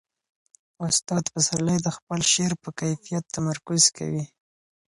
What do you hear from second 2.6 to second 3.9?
پر کیفیت تمرکز